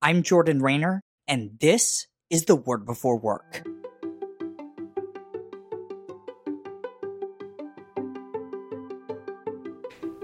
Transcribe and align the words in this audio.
I'm 0.00 0.22
Jordan 0.22 0.62
Raynor, 0.62 1.02
and 1.26 1.58
this 1.60 2.06
is 2.30 2.44
the 2.44 2.54
Word 2.54 2.86
Before 2.86 3.18
Work. 3.18 3.64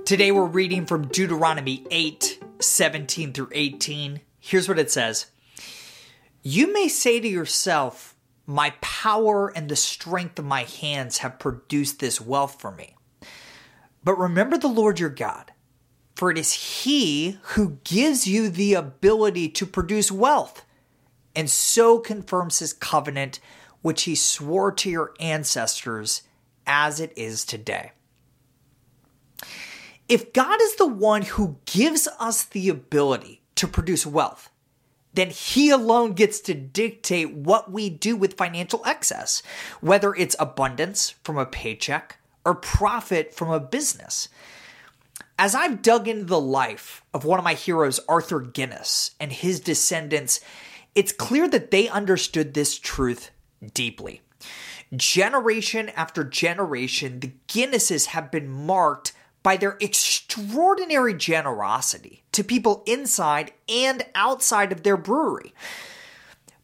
Today 0.07 0.31
we're 0.31 0.45
reading 0.45 0.87
from 0.87 1.09
Deuteronomy 1.09 1.85
8 1.91 2.39
17 2.61 3.33
through 3.33 3.49
18. 3.51 4.21
Here's 4.39 4.69
what 4.69 4.79
it 4.79 4.93
says 4.93 5.27
You 6.45 6.73
may 6.73 6.87
say 6.87 7.19
to 7.19 7.27
yourself, 7.27 8.15
My 8.47 8.75
power 8.81 9.49
and 9.57 9.69
the 9.69 9.75
strength 9.75 10.39
of 10.39 10.45
my 10.45 10.63
hands 10.63 11.19
have 11.19 11.41
produced 11.41 11.99
this 11.99 12.21
wealth 12.21 12.61
for 12.61 12.71
me. 12.71 12.95
But 14.05 14.21
remember 14.21 14.57
the 14.57 14.69
Lord 14.69 15.01
your 15.01 15.11
God, 15.11 15.51
for 16.15 16.31
it 16.31 16.39
is 16.39 16.53
He 16.85 17.39
who 17.43 17.79
gives 17.85 18.27
you 18.27 18.49
the 18.49 18.75
ability 18.75 19.49
to 19.51 19.67
produce 19.67 20.13
wealth, 20.13 20.65
and 21.35 21.51
so 21.51 21.99
confirms 21.99 22.61
His 22.61 22.73
covenant, 22.73 23.41
which 23.83 24.05
He 24.05 24.15
swore 24.15 24.73
to 24.73 24.91
your 24.91 25.15
ancestors 25.21 26.23
as 26.67 27.01
it 27.01 27.13
is 27.17 27.45
today. 27.45 27.93
If 30.09 30.33
God 30.33 30.61
is 30.61 30.77
the 30.77 30.87
one 30.87 31.23
who 31.23 31.57
gives 31.67 32.07
us 32.21 32.45
the 32.45 32.69
ability 32.69 33.43
to 33.57 33.67
produce 33.67 34.07
wealth, 34.07 34.51
then 35.15 35.31
he 35.31 35.71
alone 35.71 36.13
gets 36.13 36.41
to 36.41 36.55
dictate 36.55 37.33
what 37.33 37.71
we 37.71 37.89
do 37.89 38.17
with 38.17 38.37
financial 38.37 38.83
excess, 38.85 39.43
whether 39.81 40.15
it's 40.15 40.37
abundance 40.39 41.15
from 41.23 41.39
a 41.39 41.47
paycheck 41.47 42.19
or 42.45 42.55
profit 42.55 43.33
from 43.33 43.51
a 43.51 43.61
business. 43.61 44.29
As 45.39 45.55
I've 45.55 45.83
dug 45.83 46.07
into 46.07 46.25
the 46.25 46.41
life 46.41 47.03
of 47.13 47.25
one 47.25 47.41
of 47.41 47.45
my 47.45 47.55
heroes, 47.55 47.99
Arthur 48.09 48.41
Guinness, 48.41 49.13
and 49.19 49.33
his 49.33 49.59
descendants, 49.59 50.41
it's 50.95 51.13
clear 51.13 51.49
that 51.49 51.73
they 51.73 51.89
understood 51.89 52.55
this 52.55 52.79
truth 52.79 53.31
deeply. 53.73 54.21
Generation 54.95 55.89
after 55.91 56.23
generation, 56.23 57.19
the 57.19 57.33
Guinnesses 57.49 58.07
have 58.07 58.31
been 58.31 58.49
marked 58.49 59.13
by 59.43 59.57
their 59.57 59.77
extraordinary 59.81 61.15
generosity 61.15 62.23
to 62.31 62.45
people 62.45 62.85
inside 62.87 63.53
and 63.69 64.07
outside 64.15 64.71
of 64.71 64.85
their 64.85 64.97
brewery. 64.97 65.53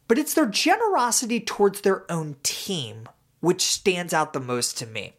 But 0.07 0.17
it's 0.17 0.33
their 0.33 0.47
generosity 0.47 1.41
towards 1.41 1.81
their 1.81 2.09
own 2.11 2.37
team 2.41 3.09
which 3.41 3.61
stands 3.61 4.13
out 4.13 4.33
the 4.33 4.39
most 4.39 4.77
to 4.77 4.85
me. 4.85 5.13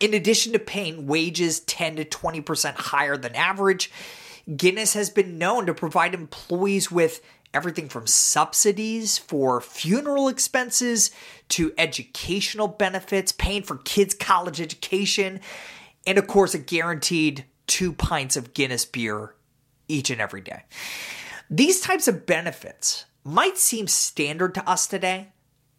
In 0.00 0.14
addition 0.14 0.52
to 0.54 0.58
paying 0.58 1.06
wages 1.06 1.60
10 1.60 1.96
to 1.96 2.04
20% 2.04 2.74
higher 2.74 3.16
than 3.16 3.34
average, 3.36 3.90
Guinness 4.56 4.94
has 4.94 5.10
been 5.10 5.38
known 5.38 5.66
to 5.66 5.74
provide 5.74 6.14
employees 6.14 6.90
with 6.90 7.20
everything 7.52 7.88
from 7.88 8.06
subsidies 8.06 9.18
for 9.18 9.60
funeral 9.60 10.28
expenses 10.28 11.10
to 11.50 11.72
educational 11.76 12.68
benefits, 12.68 13.32
paying 13.32 13.62
for 13.62 13.76
kids' 13.78 14.14
college 14.14 14.60
education, 14.60 15.40
and 16.06 16.16
of 16.16 16.26
course, 16.26 16.54
a 16.54 16.58
guaranteed 16.58 17.44
two 17.66 17.92
pints 17.92 18.36
of 18.36 18.54
Guinness 18.54 18.86
beer 18.86 19.34
each 19.86 20.10
and 20.10 20.20
every 20.20 20.40
day. 20.40 20.62
These 21.50 21.80
types 21.80 22.08
of 22.08 22.24
benefits 22.24 23.04
might 23.24 23.58
seem 23.58 23.86
standard 23.86 24.54
to 24.54 24.68
us 24.68 24.86
today, 24.86 25.28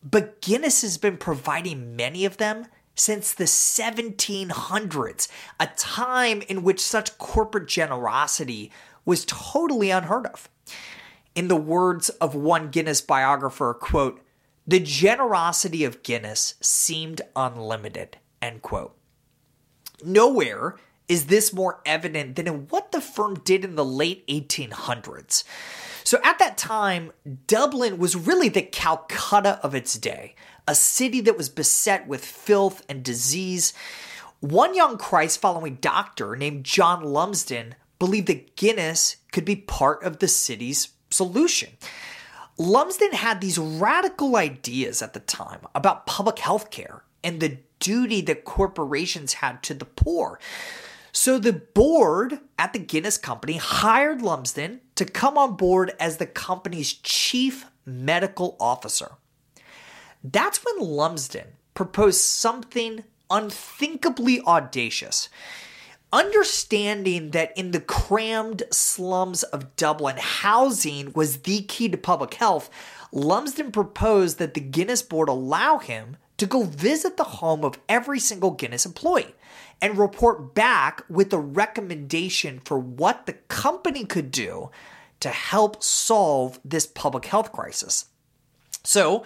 but 0.03 0.41
Guinness 0.41 0.83
has 0.83 0.97
been 0.97 1.17
providing 1.17 1.95
many 1.95 2.25
of 2.25 2.37
them 2.37 2.67
since 2.95 3.33
the 3.33 3.45
1700s, 3.45 5.27
a 5.59 5.67
time 5.77 6.41
in 6.43 6.63
which 6.63 6.79
such 6.79 7.17
corporate 7.17 7.67
generosity 7.67 8.71
was 9.05 9.25
totally 9.25 9.91
unheard 9.91 10.27
of. 10.27 10.49
In 11.33 11.47
the 11.47 11.55
words 11.55 12.09
of 12.09 12.35
one 12.35 12.69
Guinness 12.69 13.01
biographer, 13.01 13.73
quote, 13.73 14.21
the 14.67 14.79
generosity 14.79 15.83
of 15.83 16.03
Guinness 16.03 16.55
seemed 16.61 17.21
unlimited, 17.35 18.17
end 18.41 18.61
quote. 18.61 18.95
Nowhere 20.03 20.77
is 21.07 21.25
this 21.25 21.51
more 21.51 21.81
evident 21.85 22.35
than 22.35 22.47
in 22.47 22.67
what 22.67 22.91
the 22.91 23.01
firm 23.01 23.35
did 23.43 23.65
in 23.65 23.75
the 23.75 23.85
late 23.85 24.25
1800s. 24.27 25.43
So 26.03 26.19
at 26.23 26.39
that 26.39 26.57
time, 26.57 27.11
Dublin 27.47 27.97
was 27.97 28.15
really 28.15 28.49
the 28.49 28.61
Calcutta 28.61 29.59
of 29.63 29.75
its 29.75 29.97
day, 29.97 30.35
a 30.67 30.75
city 30.75 31.21
that 31.21 31.37
was 31.37 31.49
beset 31.49 32.07
with 32.07 32.25
filth 32.25 32.83
and 32.89 33.03
disease. 33.03 33.73
One 34.39 34.73
young 34.73 34.97
Christ 34.97 35.39
following 35.39 35.75
doctor 35.75 36.35
named 36.35 36.63
John 36.63 37.03
Lumsden 37.03 37.75
believed 37.99 38.27
that 38.27 38.55
Guinness 38.55 39.17
could 39.31 39.45
be 39.45 39.55
part 39.55 40.03
of 40.03 40.19
the 40.19 40.27
city's 40.27 40.89
solution. 41.09 41.69
Lumsden 42.57 43.13
had 43.13 43.41
these 43.41 43.57
radical 43.57 44.35
ideas 44.35 45.01
at 45.01 45.13
the 45.13 45.19
time 45.19 45.61
about 45.73 46.05
public 46.05 46.39
health 46.39 46.71
care 46.71 47.03
and 47.23 47.39
the 47.39 47.59
duty 47.79 48.21
that 48.21 48.45
corporations 48.45 49.33
had 49.33 49.61
to 49.63 49.73
the 49.73 49.85
poor. 49.85 50.39
So 51.11 51.37
the 51.39 51.53
board 51.53 52.39
at 52.57 52.73
the 52.73 52.79
Guinness 52.79 53.17
Company 53.17 53.57
hired 53.57 54.21
Lumsden 54.21 54.81
to 55.01 55.11
come 55.11 55.35
on 55.35 55.55
board 55.55 55.91
as 55.99 56.17
the 56.17 56.27
company's 56.27 56.93
chief 56.93 57.65
medical 57.87 58.55
officer. 58.59 59.13
That's 60.23 60.63
when 60.63 60.87
Lumsden 60.87 61.47
proposed 61.73 62.21
something 62.21 63.03
unthinkably 63.27 64.41
audacious. 64.41 65.27
Understanding 66.13 67.31
that 67.31 67.51
in 67.57 67.71
the 67.71 67.79
crammed 67.79 68.61
slums 68.71 69.41
of 69.41 69.75
Dublin, 69.75 70.17
housing 70.19 71.13
was 71.13 71.39
the 71.39 71.63
key 71.63 71.89
to 71.89 71.97
public 71.97 72.35
health, 72.35 72.69
Lumsden 73.11 73.71
proposed 73.71 74.37
that 74.37 74.53
the 74.53 74.61
Guinness 74.61 75.01
board 75.01 75.29
allow 75.29 75.79
him 75.79 76.17
to 76.41 76.47
go 76.47 76.63
visit 76.63 77.15
the 77.17 77.23
home 77.23 77.63
of 77.63 77.77
every 77.87 78.17
single 78.17 78.49
Guinness 78.49 78.83
employee 78.83 79.35
and 79.79 79.95
report 79.95 80.55
back 80.55 81.03
with 81.07 81.31
a 81.31 81.37
recommendation 81.37 82.59
for 82.65 82.79
what 82.79 83.27
the 83.27 83.33
company 83.33 84.05
could 84.05 84.31
do 84.31 84.71
to 85.19 85.29
help 85.29 85.83
solve 85.83 86.59
this 86.65 86.87
public 86.87 87.25
health 87.25 87.51
crisis. 87.51 88.05
So, 88.83 89.23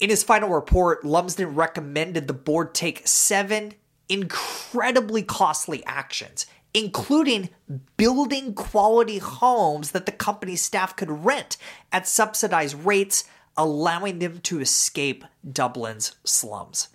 In 0.00 0.10
his 0.10 0.22
final 0.22 0.50
report, 0.50 1.04
Lumsden 1.04 1.54
recommended 1.54 2.26
the 2.26 2.34
board 2.34 2.74
take 2.74 3.06
seven 3.06 3.74
incredibly 4.08 5.22
costly 5.22 5.84
actions, 5.86 6.46
including 6.74 7.48
building 7.96 8.54
quality 8.54 9.18
homes 9.18 9.92
that 9.92 10.06
the 10.06 10.12
company's 10.12 10.62
staff 10.62 10.96
could 10.96 11.24
rent 11.24 11.56
at 11.92 12.08
subsidized 12.08 12.74
rates, 12.84 13.24
allowing 13.56 14.18
them 14.18 14.40
to 14.40 14.60
escape 14.60 15.24
Dublin's 15.50 16.16
slums. 16.24 16.88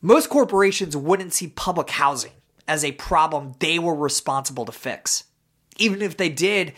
Most 0.00 0.28
corporations 0.28 0.96
wouldn't 0.96 1.32
see 1.32 1.48
public 1.48 1.90
housing 1.90 2.32
as 2.66 2.84
a 2.84 2.92
problem 2.92 3.52
they 3.58 3.78
were 3.78 3.94
responsible 3.94 4.64
to 4.64 4.72
fix. 4.72 5.24
Even 5.76 6.02
if 6.02 6.16
they 6.16 6.28
did, 6.28 6.72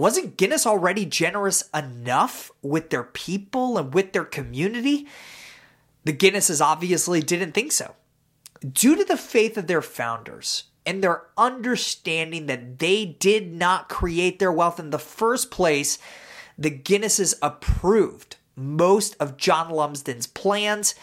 wasn't 0.00 0.38
Guinness 0.38 0.66
already 0.66 1.04
generous 1.04 1.68
enough 1.74 2.50
with 2.62 2.88
their 2.88 3.04
people 3.04 3.76
and 3.76 3.92
with 3.92 4.14
their 4.14 4.24
community? 4.24 5.06
The 6.04 6.14
Guinnesses 6.14 6.64
obviously 6.64 7.20
didn't 7.20 7.52
think 7.52 7.70
so. 7.70 7.94
Due 8.60 8.96
to 8.96 9.04
the 9.04 9.18
faith 9.18 9.58
of 9.58 9.66
their 9.66 9.82
founders 9.82 10.64
and 10.86 11.04
their 11.04 11.24
understanding 11.36 12.46
that 12.46 12.78
they 12.78 13.04
did 13.04 13.52
not 13.52 13.90
create 13.90 14.38
their 14.38 14.50
wealth 14.50 14.80
in 14.80 14.88
the 14.88 14.98
first 14.98 15.50
place, 15.50 15.98
the 16.56 16.70
Guinnesses 16.70 17.34
approved 17.42 18.36
most 18.56 19.16
of 19.20 19.36
John 19.36 19.68
Lumsden's 19.68 20.26
plans 20.26 20.94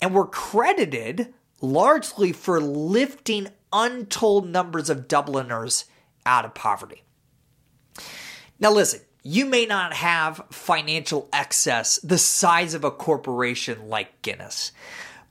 and 0.00 0.14
were 0.14 0.26
credited 0.26 1.34
largely 1.60 2.32
for 2.32 2.58
lifting 2.58 3.48
untold 3.70 4.48
numbers 4.48 4.88
of 4.88 5.08
Dubliners 5.08 5.84
out 6.24 6.46
of 6.46 6.54
poverty. 6.54 7.02
Now, 8.58 8.72
listen, 8.72 9.00
you 9.22 9.44
may 9.44 9.66
not 9.66 9.92
have 9.92 10.42
financial 10.50 11.28
excess 11.32 11.98
the 12.02 12.18
size 12.18 12.74
of 12.74 12.84
a 12.84 12.90
corporation 12.90 13.88
like 13.88 14.22
Guinness, 14.22 14.72